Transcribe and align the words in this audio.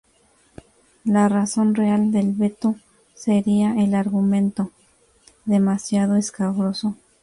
La 1.03 1.29
razón 1.29 1.75
real 1.75 2.11
del 2.11 2.31
veto 2.33 2.73
sería 3.13 3.75
el 3.79 3.93
argumento, 3.93 4.71
demasiado 5.45 6.15
escabroso. 6.15 6.95